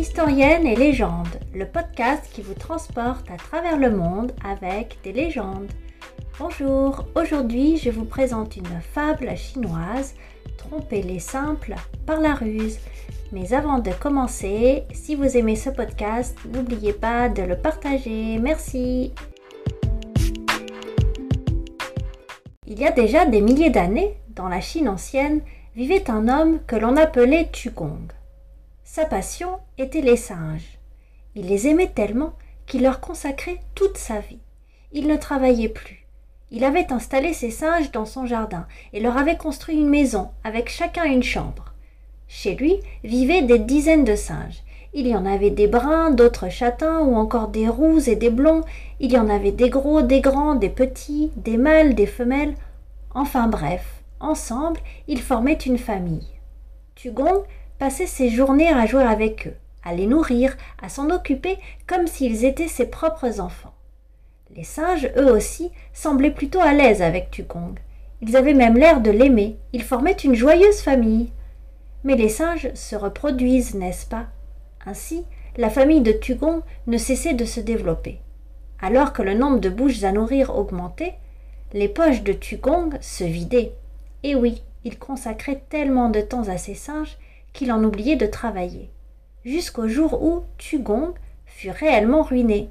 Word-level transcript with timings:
Historienne 0.00 0.66
et 0.66 0.76
légende, 0.76 1.28
le 1.54 1.66
podcast 1.66 2.26
qui 2.32 2.40
vous 2.40 2.54
transporte 2.54 3.30
à 3.30 3.36
travers 3.36 3.76
le 3.76 3.90
monde 3.90 4.32
avec 4.42 4.96
des 5.04 5.12
légendes. 5.12 5.70
Bonjour, 6.38 7.04
aujourd'hui 7.14 7.76
je 7.76 7.90
vous 7.90 8.06
présente 8.06 8.56
une 8.56 8.80
fable 8.94 9.36
chinoise, 9.36 10.14
Tromper 10.56 11.02
les 11.02 11.18
simples 11.18 11.74
par 12.06 12.18
la 12.18 12.32
ruse. 12.32 12.78
Mais 13.30 13.52
avant 13.52 13.78
de 13.78 13.90
commencer, 13.90 14.84
si 14.90 15.16
vous 15.16 15.36
aimez 15.36 15.54
ce 15.54 15.68
podcast, 15.68 16.34
n'oubliez 16.50 16.94
pas 16.94 17.28
de 17.28 17.42
le 17.42 17.58
partager. 17.58 18.38
Merci. 18.38 19.12
Il 22.66 22.78
y 22.80 22.86
a 22.86 22.90
déjà 22.90 23.26
des 23.26 23.42
milliers 23.42 23.68
d'années, 23.68 24.16
dans 24.30 24.48
la 24.48 24.62
Chine 24.62 24.88
ancienne, 24.88 25.42
vivait 25.76 26.10
un 26.10 26.26
homme 26.26 26.60
que 26.66 26.76
l'on 26.76 26.96
appelait 26.96 27.50
Tugong. 27.52 28.08
Sa 28.92 29.04
passion 29.04 29.60
était 29.78 30.00
les 30.00 30.16
singes. 30.16 30.80
Il 31.36 31.46
les 31.46 31.68
aimait 31.68 31.92
tellement 31.94 32.32
qu'il 32.66 32.82
leur 32.82 32.98
consacrait 32.98 33.60
toute 33.76 33.96
sa 33.96 34.18
vie. 34.18 34.40
Il 34.90 35.06
ne 35.06 35.14
travaillait 35.14 35.68
plus. 35.68 36.08
Il 36.50 36.64
avait 36.64 36.92
installé 36.92 37.32
ses 37.32 37.52
singes 37.52 37.92
dans 37.92 38.04
son 38.04 38.26
jardin 38.26 38.66
et 38.92 38.98
leur 38.98 39.16
avait 39.16 39.36
construit 39.36 39.76
une 39.76 39.88
maison 39.88 40.30
avec 40.42 40.68
chacun 40.68 41.04
une 41.04 41.22
chambre. 41.22 41.66
Chez 42.26 42.56
lui 42.56 42.80
vivaient 43.04 43.42
des 43.42 43.60
dizaines 43.60 44.02
de 44.02 44.16
singes. 44.16 44.64
Il 44.92 45.06
y 45.06 45.14
en 45.14 45.24
avait 45.24 45.50
des 45.50 45.68
bruns, 45.68 46.10
d'autres 46.10 46.48
châtains 46.48 46.98
ou 46.98 47.14
encore 47.14 47.46
des 47.46 47.68
roux 47.68 48.00
et 48.08 48.16
des 48.16 48.30
blonds. 48.30 48.62
Il 48.98 49.12
y 49.12 49.18
en 49.18 49.28
avait 49.28 49.52
des 49.52 49.70
gros, 49.70 50.02
des 50.02 50.20
grands, 50.20 50.56
des 50.56 50.68
petits, 50.68 51.30
des 51.36 51.58
mâles, 51.58 51.94
des 51.94 52.06
femelles. 52.06 52.56
Enfin 53.14 53.46
bref, 53.46 54.02
ensemble, 54.18 54.80
ils 55.06 55.22
formaient 55.22 55.52
une 55.52 55.78
famille. 55.78 56.26
Tugong 56.96 57.44
passait 57.80 58.06
ses 58.06 58.28
journées 58.28 58.68
à 58.68 58.84
jouer 58.84 59.02
avec 59.02 59.46
eux, 59.46 59.54
à 59.82 59.94
les 59.94 60.06
nourrir, 60.06 60.54
à 60.82 60.90
s'en 60.90 61.08
occuper 61.08 61.56
comme 61.86 62.06
s'ils 62.06 62.44
étaient 62.44 62.68
ses 62.68 62.84
propres 62.84 63.40
enfants. 63.40 63.72
Les 64.54 64.64
singes, 64.64 65.10
eux 65.16 65.32
aussi, 65.32 65.70
semblaient 65.94 66.30
plutôt 66.30 66.60
à 66.60 66.74
l'aise 66.74 67.00
avec 67.00 67.30
Tugong. 67.30 67.78
Ils 68.20 68.36
avaient 68.36 68.52
même 68.52 68.76
l'air 68.76 69.00
de 69.00 69.10
l'aimer, 69.10 69.56
ils 69.72 69.82
formaient 69.82 70.12
une 70.12 70.34
joyeuse 70.34 70.82
famille. 70.82 71.32
Mais 72.04 72.16
les 72.16 72.28
singes 72.28 72.70
se 72.74 72.96
reproduisent, 72.96 73.74
n'est-ce 73.74 74.06
pas? 74.06 74.26
Ainsi, 74.84 75.24
la 75.56 75.70
famille 75.70 76.02
de 76.02 76.12
Tugong 76.12 76.60
ne 76.86 76.98
cessait 76.98 77.34
de 77.34 77.46
se 77.46 77.60
développer. 77.60 78.20
Alors 78.82 79.14
que 79.14 79.22
le 79.22 79.32
nombre 79.32 79.58
de 79.58 79.70
bouches 79.70 80.04
à 80.04 80.12
nourrir 80.12 80.54
augmentait, 80.54 81.14
les 81.72 81.88
poches 81.88 82.24
de 82.24 82.34
Tugong 82.34 82.98
se 83.00 83.24
vidaient. 83.24 83.72
Et 84.22 84.34
oui, 84.34 84.62
il 84.84 84.98
consacrait 84.98 85.62
tellement 85.70 86.10
de 86.10 86.20
temps 86.20 86.48
à 86.48 86.58
ses 86.58 86.74
singes 86.74 87.16
qu'il 87.52 87.72
en 87.72 87.82
oubliait 87.84 88.16
de 88.16 88.26
travailler, 88.26 88.90
jusqu'au 89.44 89.88
jour 89.88 90.22
où 90.22 90.44
Tugong 90.58 91.14
fut 91.46 91.70
réellement 91.70 92.22
ruiné. 92.22 92.70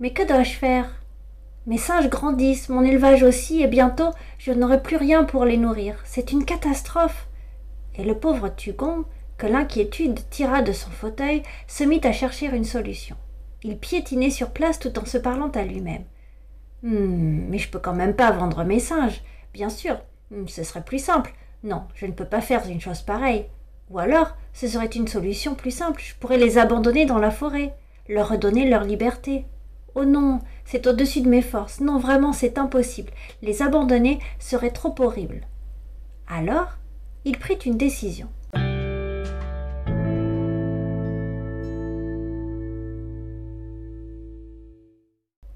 Mais 0.00 0.12
que 0.12 0.22
dois-je 0.26 0.52
faire? 0.52 1.03
Mes 1.66 1.78
singes 1.78 2.10
grandissent, 2.10 2.68
mon 2.68 2.82
élevage 2.82 3.22
aussi, 3.22 3.62
et 3.62 3.66
bientôt 3.66 4.10
je 4.38 4.52
n'aurai 4.52 4.82
plus 4.82 4.96
rien 4.96 5.24
pour 5.24 5.44
les 5.44 5.56
nourrir. 5.56 5.96
C'est 6.04 6.32
une 6.32 6.44
catastrophe. 6.44 7.28
Et 7.96 8.04
le 8.04 8.14
pauvre 8.14 8.48
Tugon, 8.48 9.04
que 9.38 9.46
l'inquiétude 9.46 10.20
tira 10.30 10.62
de 10.62 10.72
son 10.72 10.90
fauteuil, 10.90 11.42
se 11.66 11.84
mit 11.84 12.00
à 12.04 12.12
chercher 12.12 12.46
une 12.46 12.64
solution. 12.64 13.16
Il 13.62 13.78
piétinait 13.78 14.30
sur 14.30 14.50
place 14.50 14.78
tout 14.78 14.98
en 14.98 15.06
se 15.06 15.16
parlant 15.16 15.50
à 15.50 15.62
lui-même. 15.62 16.04
Hum, 16.84 17.46
mais 17.48 17.58
je 17.58 17.70
peux 17.70 17.78
quand 17.78 17.94
même 17.94 18.14
pas 18.14 18.30
vendre 18.30 18.62
mes 18.64 18.80
singes. 18.80 19.22
Bien 19.54 19.70
sûr, 19.70 19.96
hum, 20.32 20.48
ce 20.48 20.62
serait 20.64 20.84
plus 20.84 21.02
simple. 21.02 21.32
Non, 21.62 21.84
je 21.94 22.04
ne 22.04 22.12
peux 22.12 22.26
pas 22.26 22.42
faire 22.42 22.68
une 22.68 22.80
chose 22.80 23.00
pareille. 23.00 23.46
Ou 23.90 23.98
alors, 23.98 24.36
ce 24.52 24.68
serait 24.68 24.86
une 24.86 25.08
solution 25.08 25.54
plus 25.54 25.70
simple. 25.70 26.02
Je 26.04 26.14
pourrais 26.14 26.36
les 26.36 26.58
abandonner 26.58 27.06
dans 27.06 27.18
la 27.18 27.30
forêt, 27.30 27.74
leur 28.08 28.28
redonner 28.28 28.68
leur 28.68 28.84
liberté. 28.84 29.46
Oh 29.94 30.04
non, 30.04 30.40
c'est 30.64 30.86
au-dessus 30.86 31.20
de 31.20 31.28
mes 31.28 31.42
forces. 31.42 31.80
Non, 31.80 31.98
vraiment, 31.98 32.32
c'est 32.32 32.58
impossible. 32.58 33.12
Les 33.42 33.62
abandonner 33.62 34.18
serait 34.38 34.70
trop 34.70 34.94
horrible. 34.98 35.42
Alors, 36.26 36.78
il 37.24 37.38
prit 37.38 37.58
une 37.64 37.76
décision. 37.76 38.28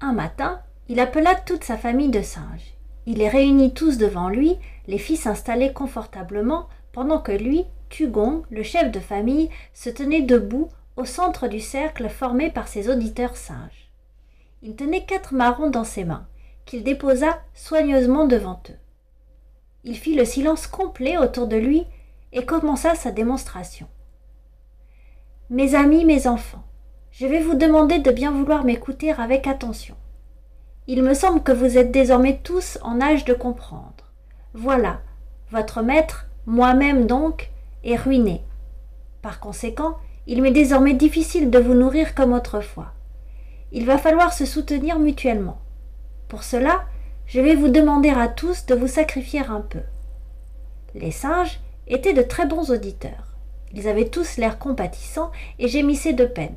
Un 0.01 0.13
matin, 0.13 0.61
il 0.87 0.99
appela 0.99 1.35
toute 1.35 1.63
sa 1.63 1.77
famille 1.77 2.09
de 2.09 2.21
singes. 2.21 2.75
Il 3.05 3.17
les 3.17 3.29
réunit 3.29 3.73
tous 3.73 3.97
devant 3.97 4.29
lui, 4.29 4.57
les 4.87 4.97
fit 4.97 5.17
s'installer 5.17 5.73
confortablement, 5.73 6.67
pendant 6.93 7.19
que 7.19 7.31
lui, 7.31 7.65
Tugon, 7.89 8.43
le 8.49 8.63
chef 8.63 8.91
de 8.91 8.99
famille, 8.99 9.49
se 9.73 9.89
tenait 9.89 10.21
debout 10.21 10.69
au 10.95 11.05
centre 11.05 11.47
du 11.47 11.59
cercle 11.59 12.07
formé 12.09 12.49
par 12.51 12.67
ses 12.67 12.89
auditeurs 12.89 13.35
singes. 13.35 13.88
Il 14.61 14.75
tenait 14.75 15.05
quatre 15.05 15.33
marrons 15.33 15.69
dans 15.69 15.85
ses 15.85 16.03
mains, 16.03 16.27
qu'il 16.65 16.83
déposa 16.83 17.39
soigneusement 17.53 18.25
devant 18.25 18.61
eux. 18.69 18.77
Il 19.85 19.97
fit 19.97 20.15
le 20.15 20.25
silence 20.25 20.67
complet 20.67 21.17
autour 21.17 21.47
de 21.47 21.55
lui 21.55 21.85
et 22.33 22.45
commença 22.45 22.93
sa 22.95 23.11
démonstration. 23.11 23.87
Mes 25.49 25.75
amis, 25.75 26.03
mes 26.03 26.27
enfants, 26.27 26.63
je 27.11 27.25
vais 27.25 27.39
vous 27.39 27.55
demander 27.55 27.99
de 27.99 28.11
bien 28.11 28.31
vouloir 28.31 28.65
m'écouter 28.65 29.11
avec 29.11 29.47
attention. 29.47 29.95
Il 30.87 31.03
me 31.03 31.13
semble 31.13 31.41
que 31.41 31.53
vous 31.53 31.77
êtes 31.77 31.91
désormais 31.91 32.39
tous 32.43 32.79
en 32.81 32.99
âge 32.99 33.23
de 33.23 33.33
comprendre. 33.33 34.11
Voilà, 34.53 34.99
votre 35.51 35.81
maître, 35.81 36.27
moi-même 36.45 37.07
donc, 37.07 37.49
est 37.85 37.95
ruiné. 37.95 38.43
Par 39.21 39.39
conséquent, 39.39 39.97
il 40.27 40.41
m'est 40.41 40.51
désormais 40.51 40.93
difficile 40.93 41.49
de 41.49 41.59
vous 41.59 41.73
nourrir 41.73 42.13
comme 42.13 42.33
autrefois 42.33 42.93
il 43.71 43.85
va 43.85 43.97
falloir 43.97 44.33
se 44.33 44.45
soutenir 44.45 44.99
mutuellement. 44.99 45.59
Pour 46.27 46.43
cela, 46.43 46.85
je 47.25 47.39
vais 47.41 47.55
vous 47.55 47.69
demander 47.69 48.09
à 48.09 48.27
tous 48.27 48.65
de 48.65 48.75
vous 48.75 48.87
sacrifier 48.87 49.41
un 49.41 49.61
peu. 49.61 49.81
Les 50.95 51.11
singes 51.11 51.59
étaient 51.87 52.13
de 52.13 52.21
très 52.21 52.45
bons 52.45 52.71
auditeurs. 52.71 53.35
Ils 53.73 53.87
avaient 53.87 54.09
tous 54.09 54.37
l'air 54.37 54.57
compatissants 54.57 55.31
et 55.59 55.67
gémissaient 55.67 56.13
de 56.13 56.25
peine. 56.25 56.55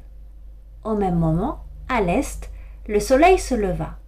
Au 0.84 0.94
même 0.94 1.16
moment, 1.16 1.60
à 1.88 2.00
l'est, 2.00 2.50
le 2.86 3.00
soleil 3.00 3.38
se 3.38 3.54
leva. 3.54 3.98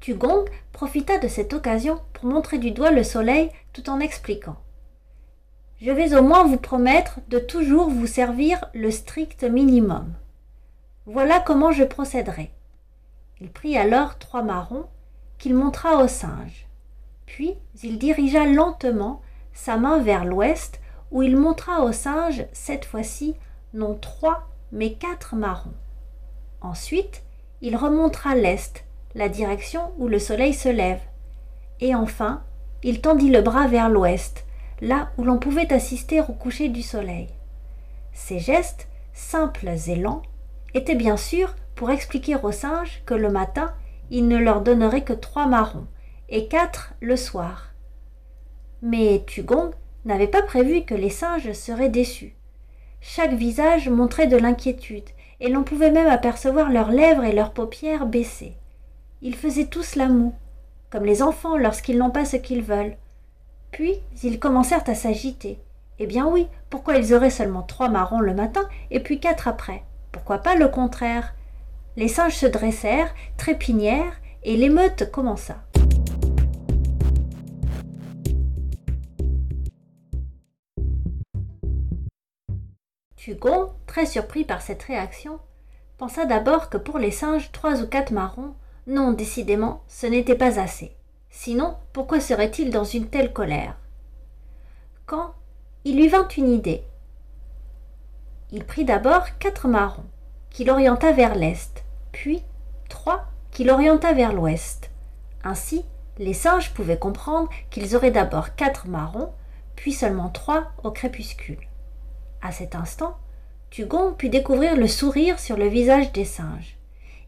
Tugong 0.00 0.48
profita 0.72 1.18
de 1.18 1.28
cette 1.28 1.52
occasion 1.52 2.00
pour 2.12 2.26
montrer 2.26 2.58
du 2.58 2.70
doigt 2.70 2.90
le 2.90 3.04
soleil 3.04 3.50
tout 3.72 3.90
en 3.90 4.00
expliquant. 4.00 4.56
Je 5.80 5.90
vais 5.90 6.14
au 6.14 6.22
moins 6.22 6.44
vous 6.44 6.56
promettre 6.56 7.20
de 7.28 7.38
toujours 7.38 7.90
vous 7.90 8.06
servir 8.06 8.64
le 8.74 8.90
strict 8.90 9.44
minimum. 9.44 10.14
Voilà 11.12 11.40
comment 11.40 11.72
je 11.72 11.82
procéderai. 11.82 12.52
Il 13.40 13.50
prit 13.50 13.76
alors 13.76 14.16
trois 14.18 14.44
marrons 14.44 14.84
qu'il 15.38 15.56
montra 15.56 16.04
au 16.04 16.06
singe. 16.06 16.68
Puis 17.26 17.56
il 17.82 17.98
dirigea 17.98 18.46
lentement 18.46 19.20
sa 19.52 19.76
main 19.76 19.98
vers 19.98 20.24
l'ouest, 20.24 20.80
où 21.10 21.24
il 21.24 21.36
montra 21.36 21.80
au 21.80 21.90
singe, 21.90 22.46
cette 22.52 22.84
fois-ci, 22.84 23.34
non 23.74 23.96
trois, 23.96 24.46
mais 24.70 24.92
quatre 24.92 25.34
marrons. 25.34 25.74
Ensuite, 26.60 27.24
il 27.60 27.74
remontra 27.74 28.36
l'est, 28.36 28.84
la 29.16 29.28
direction 29.28 29.90
où 29.98 30.06
le 30.06 30.20
soleil 30.20 30.54
se 30.54 30.68
lève. 30.68 31.02
Et 31.80 31.92
enfin, 31.96 32.44
il 32.84 33.00
tendit 33.00 33.30
le 33.30 33.42
bras 33.42 33.66
vers 33.66 33.88
l'ouest, 33.88 34.44
là 34.80 35.10
où 35.18 35.24
l'on 35.24 35.38
pouvait 35.38 35.72
assister 35.72 36.20
au 36.20 36.32
coucher 36.34 36.68
du 36.68 36.82
soleil. 36.82 37.30
Ces 38.12 38.38
gestes, 38.38 38.86
simples 39.12 39.70
et 39.88 39.96
lents, 39.96 40.22
était 40.74 40.94
bien 40.94 41.16
sûr 41.16 41.54
pour 41.74 41.90
expliquer 41.90 42.36
aux 42.36 42.52
singes 42.52 43.02
que 43.06 43.14
le 43.14 43.30
matin, 43.30 43.74
il 44.10 44.28
ne 44.28 44.36
leur 44.36 44.60
donnerait 44.60 45.04
que 45.04 45.12
trois 45.12 45.46
marrons 45.46 45.86
et 46.28 46.48
quatre 46.48 46.94
le 47.00 47.16
soir. 47.16 47.74
Mais 48.82 49.24
Tugong 49.26 49.70
n'avait 50.04 50.26
pas 50.26 50.42
prévu 50.42 50.82
que 50.84 50.94
les 50.94 51.10
singes 51.10 51.52
seraient 51.52 51.88
déçus. 51.88 52.34
Chaque 53.00 53.34
visage 53.34 53.88
montrait 53.88 54.26
de 54.26 54.36
l'inquiétude, 54.36 55.08
et 55.40 55.48
l'on 55.48 55.62
pouvait 55.62 55.90
même 55.90 56.06
apercevoir 56.06 56.70
leurs 56.70 56.90
lèvres 56.90 57.24
et 57.24 57.32
leurs 57.32 57.52
paupières 57.52 58.06
baissées. 58.06 58.54
Ils 59.22 59.34
faisaient 59.34 59.66
tous 59.66 59.96
la 59.96 60.08
moue, 60.08 60.34
comme 60.90 61.04
les 61.04 61.22
enfants 61.22 61.56
lorsqu'ils 61.56 61.98
n'ont 61.98 62.10
pas 62.10 62.24
ce 62.24 62.36
qu'ils 62.36 62.62
veulent. 62.62 62.96
Puis 63.70 63.94
ils 64.22 64.38
commencèrent 64.38 64.88
à 64.88 64.94
s'agiter. 64.94 65.58
Eh 65.98 66.06
bien 66.06 66.26
oui, 66.26 66.46
pourquoi 66.68 66.96
ils 66.96 67.14
auraient 67.14 67.30
seulement 67.30 67.62
trois 67.62 67.88
marrons 67.88 68.20
le 68.20 68.34
matin 68.34 68.68
et 68.90 69.00
puis 69.00 69.20
quatre 69.20 69.48
après? 69.48 69.82
Pourquoi 70.12 70.38
pas 70.38 70.54
le 70.54 70.68
contraire? 70.68 71.34
Les 71.96 72.08
singes 72.08 72.36
se 72.36 72.46
dressèrent, 72.46 73.14
trépignèrent, 73.36 74.20
et 74.42 74.56
l'émeute 74.56 75.10
commença. 75.10 75.56
Tugon, 83.16 83.70
très 83.86 84.06
surpris 84.06 84.44
par 84.44 84.62
cette 84.62 84.82
réaction, 84.82 85.40
pensa 85.98 86.24
d'abord 86.24 86.70
que 86.70 86.78
pour 86.78 86.98
les 86.98 87.10
singes 87.10 87.52
trois 87.52 87.82
ou 87.82 87.86
quatre 87.86 88.12
marrons, 88.12 88.54
non, 88.86 89.12
décidément, 89.12 89.82
ce 89.88 90.06
n'était 90.06 90.34
pas 90.34 90.58
assez. 90.58 90.96
Sinon, 91.28 91.76
pourquoi 91.92 92.18
serait-il 92.18 92.70
dans 92.70 92.84
une 92.84 93.08
telle 93.08 93.32
colère? 93.32 93.76
Quand 95.04 95.34
il 95.84 95.96
lui 95.96 96.08
vint 96.08 96.28
une 96.28 96.50
idée. 96.50 96.82
Il 98.52 98.64
prit 98.64 98.84
d'abord 98.84 99.38
quatre 99.38 99.68
marrons, 99.68 100.06
qu'il 100.50 100.70
orienta 100.70 101.12
vers 101.12 101.34
l'est, 101.34 101.84
puis 102.10 102.42
trois 102.88 103.26
qu'il 103.52 103.70
orienta 103.70 104.12
vers 104.12 104.32
l'ouest. 104.32 104.90
Ainsi, 105.44 105.84
les 106.18 106.34
singes 106.34 106.74
pouvaient 106.74 106.98
comprendre 106.98 107.48
qu'ils 107.70 107.94
auraient 107.94 108.10
d'abord 108.10 108.54
quatre 108.56 108.88
marrons, 108.88 109.32
puis 109.76 109.92
seulement 109.92 110.28
trois 110.28 110.72
au 110.82 110.90
crépuscule. 110.90 111.68
À 112.42 112.52
cet 112.52 112.74
instant, 112.74 113.16
Tugon 113.70 114.12
put 114.12 114.28
découvrir 114.28 114.76
le 114.76 114.88
sourire 114.88 115.38
sur 115.38 115.56
le 115.56 115.68
visage 115.68 116.12
des 116.12 116.24
singes. 116.24 116.76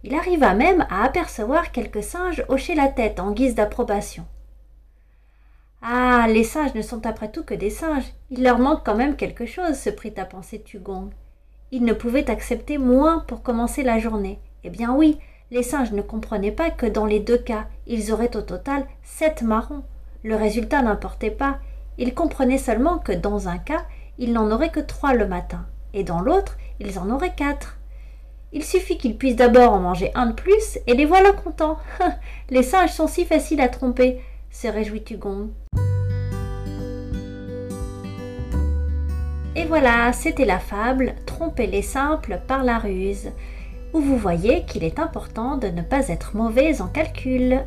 Il 0.03 0.15
arriva 0.15 0.55
même 0.55 0.87
à 0.91 1.05
apercevoir 1.05 1.71
quelques 1.71 2.03
singes 2.03 2.45
hocher 2.49 2.75
la 2.75 2.89
tête 2.89 3.21
en 3.21 3.31
guise 3.31 3.55
d'approbation. 3.55 4.27
Ah. 5.83 6.27
Les 6.29 6.45
singes 6.45 6.75
ne 6.75 6.83
sont 6.83 7.05
après 7.07 7.31
tout 7.31 7.43
que 7.43 7.55
des 7.55 7.71
singes. 7.71 8.15
Il 8.31 8.43
leur 8.43 8.59
manque 8.59 8.85
quand 8.85 8.95
même 8.95 9.17
quelque 9.17 9.45
chose, 9.45 9.75
se 9.75 9.91
prit 9.91 10.15
à 10.17 10.25
penser 10.25 10.61
Tugong. 10.61 11.11
Ils 11.73 11.85
ne 11.85 11.93
pouvaient 11.93 12.31
accepter 12.31 12.79
moins 12.79 13.21
pour 13.27 13.43
commencer 13.43 13.83
la 13.83 13.99
journée. 13.99 14.39
Eh 14.65 14.71
bien 14.71 14.95
oui, 14.95 15.19
les 15.51 15.63
singes 15.63 15.93
ne 15.93 16.03
comprenaient 16.03 16.53
pas 16.53 16.71
que 16.71 16.87
dans 16.87 17.07
les 17.07 17.21
deux 17.21 17.39
cas, 17.39 17.67
ils 17.87 18.13
auraient 18.13 18.37
au 18.37 18.43
total 18.43 18.87
sept 19.03 19.43
marrons. 19.43 19.83
Le 20.23 20.37
résultat 20.37 20.83
n'importait 20.83 21.31
pas. 21.31 21.59
Ils 21.99 22.15
comprenaient 22.15 22.59
seulement 22.59 22.99
que 22.99 23.13
dans 23.13 23.49
un 23.49 23.59
cas, 23.59 23.85
ils 24.19 24.33
n'en 24.33 24.51
auraient 24.51 24.71
que 24.71 24.81
trois 24.81 25.15
le 25.15 25.27
matin 25.27 25.67
et 25.95 26.05
dans 26.05 26.21
l'autre, 26.21 26.57
ils 26.81 26.99
en 26.99 27.11
auraient 27.11 27.35
quatre. 27.35 27.79
Il 28.53 28.65
suffit 28.65 28.99
qu'ils 28.99 29.17
puissent 29.17 29.37
d'abord 29.37 29.73
en 29.73 29.81
manger 29.81 30.11
un 30.15 30.27
de 30.27 30.33
plus, 30.33 30.79
et 30.87 30.95
les 30.95 31.07
voilà 31.07 31.33
contents. 31.33 31.79
les 32.51 32.63
singes 32.63 32.93
sont 32.93 33.07
si 33.07 33.25
faciles 33.25 33.61
à 33.61 33.69
tromper, 33.69 34.21
se 34.53 34.69
réjouit 34.69 35.03
Tugon. 35.03 35.51
Et 39.57 39.65
voilà, 39.65 40.13
c'était 40.13 40.45
la 40.45 40.59
fable 40.59 41.15
Tromper 41.27 41.67
les 41.67 41.83
simples 41.83 42.41
par 42.47 42.63
la 42.63 42.79
ruse, 42.79 43.31
où 43.93 44.01
vous 44.01 44.17
voyez 44.17 44.65
qu'il 44.65 44.85
est 44.85 44.99
important 44.99 45.57
de 45.57 45.67
ne 45.67 45.83
pas 45.83 46.09
être 46.09 46.37
mauvais 46.37 46.81
en 46.81 46.87
calcul. 46.87 47.61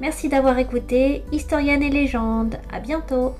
Merci 0.00 0.28
d'avoir 0.28 0.58
écouté 0.58 1.22
Historienne 1.32 1.82
et 1.82 1.90
légende. 1.90 2.56
À 2.72 2.80
bientôt. 2.80 3.34